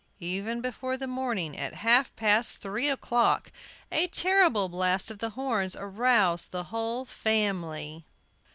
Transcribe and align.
Even 0.19 0.61
before 0.61 0.97
the 0.97 1.05
morning, 1.05 1.55
at 1.55 1.75
half 1.75 2.11
past 2.15 2.57
three 2.57 2.89
o'clock, 2.89 3.51
a 3.91 4.07
terrible 4.07 4.67
blast 4.67 5.11
of 5.11 5.19
the 5.19 5.29
horns 5.37 5.75
aroused 5.75 6.49
the 6.49 6.63
whole 6.73 7.05
family. 7.05 8.03